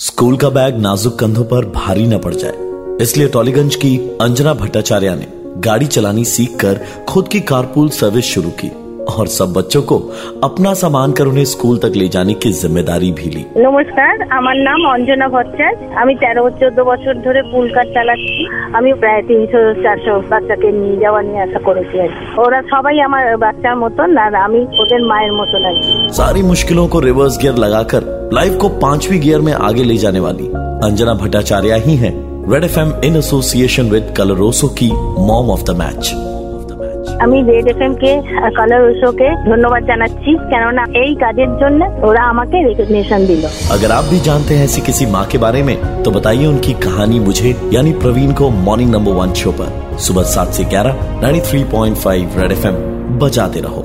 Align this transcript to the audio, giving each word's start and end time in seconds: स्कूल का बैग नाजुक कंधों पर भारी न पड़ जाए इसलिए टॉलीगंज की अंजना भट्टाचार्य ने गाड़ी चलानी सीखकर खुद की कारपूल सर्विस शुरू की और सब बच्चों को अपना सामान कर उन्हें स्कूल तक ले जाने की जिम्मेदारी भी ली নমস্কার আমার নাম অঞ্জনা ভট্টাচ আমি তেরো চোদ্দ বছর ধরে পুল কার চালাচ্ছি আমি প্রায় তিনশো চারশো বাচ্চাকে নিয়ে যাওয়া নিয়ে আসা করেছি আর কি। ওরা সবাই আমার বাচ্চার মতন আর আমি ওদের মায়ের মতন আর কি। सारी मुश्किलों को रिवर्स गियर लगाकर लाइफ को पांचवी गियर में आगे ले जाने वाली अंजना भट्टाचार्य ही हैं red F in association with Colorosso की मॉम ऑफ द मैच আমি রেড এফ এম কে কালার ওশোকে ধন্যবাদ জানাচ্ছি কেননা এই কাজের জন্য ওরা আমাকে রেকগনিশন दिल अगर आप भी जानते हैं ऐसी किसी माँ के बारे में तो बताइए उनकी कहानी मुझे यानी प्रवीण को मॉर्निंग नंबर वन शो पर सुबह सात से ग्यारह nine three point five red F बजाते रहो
स्कूल 0.00 0.37
का 0.37 0.49
बैग 0.49 0.77
नाजुक 0.77 1.17
कंधों 1.19 1.43
पर 1.43 1.65
भारी 1.71 2.05
न 2.07 2.17
पड़ 2.17 2.33
जाए 2.33 2.97
इसलिए 3.03 3.27
टॉलीगंज 3.27 3.75
की 3.75 3.91
अंजना 4.21 4.53
भट्टाचार्य 4.53 5.15
ने 5.15 5.27
गाड़ी 5.61 5.87
चलानी 5.87 6.25
सीखकर 6.25 6.79
खुद 7.09 7.27
की 7.27 7.39
कारपूल 7.49 7.89
सर्विस 7.97 8.25
शुरू 8.25 8.49
की 8.61 8.69
और 9.11 9.27
सब 9.27 9.53
बच्चों 9.53 9.81
को 9.81 9.97
अपना 10.43 10.73
सामान 10.73 11.11
कर 11.11 11.25
उन्हें 11.25 11.45
स्कूल 11.45 11.77
तक 11.77 11.93
ले 11.95 12.07
जाने 12.07 12.33
की 12.43 12.51
जिम्मेदारी 12.53 13.11
भी 13.19 13.29
ली 13.35 13.43
নমস্কার 13.65 14.11
আমার 14.37 14.55
নাম 14.67 14.79
অঞ্জনা 14.93 15.27
ভট্টাচ 15.35 15.77
আমি 16.01 16.13
তেরো 16.21 16.43
চোদ্দ 16.61 16.77
বছর 16.89 17.13
ধরে 17.25 17.41
পুল 17.51 17.67
কার 17.75 17.87
চালাচ্ছি 17.95 18.35
আমি 18.77 18.91
প্রায় 19.01 19.21
তিনশো 19.29 19.59
চারশো 19.83 20.13
বাচ্চাকে 20.31 20.69
নিয়ে 20.79 20.97
যাওয়া 21.03 21.21
নিয়ে 21.27 21.41
আসা 21.45 21.59
করেছি 21.67 21.95
আর 22.05 22.11
কি। 22.15 22.23
ওরা 22.43 22.59
সবাই 22.73 22.95
আমার 23.07 23.23
বাচ্চার 23.45 23.75
মতন 23.83 24.09
আর 24.25 24.33
আমি 24.45 24.59
ওদের 24.81 25.01
মায়ের 25.11 25.33
মতন 25.39 25.61
আর 25.69 25.77
কি। 25.83 25.93
सारी 26.19 26.41
मुश्किलों 26.51 26.85
को 26.93 26.97
रिवर्स 27.09 27.35
गियर 27.41 27.55
लगाकर 27.65 28.01
लाइफ 28.32 28.58
को 28.60 28.68
पांचवी 28.78 29.18
गियर 29.18 29.40
में 29.40 29.52
आगे 29.52 29.84
ले 29.84 29.96
जाने 29.96 30.20
वाली 30.20 30.46
अंजना 30.84 31.14
भट्टाचार्य 31.14 31.78
ही 31.80 31.96
हैं 31.96 32.14
red 32.52 32.64
F 32.64 32.78
in 33.04 33.16
association 33.16 33.90
with 33.90 34.14
Colorosso 34.16 34.68
की 34.80 34.90
मॉम 35.26 35.50
ऑफ 35.50 35.64
द 35.64 35.76
मैच 35.78 36.14
আমি 37.24 37.38
রেড 37.42 37.68
এফ 37.68 37.78
এম 37.82 37.94
কে 38.02 38.10
কালার 38.56 38.82
ওশোকে 38.88 39.28
ধন্যবাদ 39.46 39.82
জানাচ্ছি 39.90 40.30
কেননা 40.50 40.84
এই 41.02 41.12
কাজের 41.22 41.50
জন্য 41.62 41.80
ওরা 42.08 42.22
আমাকে 42.32 42.56
রেকগনিশন 42.66 43.20
दिल 43.30 43.42
अगर 43.74 43.90
आप 43.98 44.04
भी 44.12 44.18
जानते 44.28 44.52
हैं 44.56 44.64
ऐसी 44.64 44.80
किसी 44.88 45.04
माँ 45.14 45.24
के 45.32 45.38
बारे 45.38 45.62
में 45.68 45.76
तो 46.04 46.08
बताइए 46.10 46.46
उनकी 46.46 46.72
कहानी 46.86 47.18
मुझे 47.20 47.50
यानी 47.74 47.92
प्रवीण 48.02 48.30
को 48.38 48.50
मॉर्निंग 48.66 48.90
नंबर 48.90 49.12
वन 49.20 49.32
शो 49.40 49.50
पर 49.58 49.68
सुबह 50.06 50.24
सात 50.34 50.48
से 50.56 50.64
ग्यारह 50.72 50.94
nine 51.22 51.40
three 51.48 51.60
point 51.72 51.96
five 51.98 52.40
red 52.40 52.52
F 52.52 52.64
बजाते 53.20 53.60
रहो 53.60 53.82